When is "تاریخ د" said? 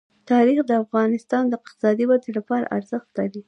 0.29-0.71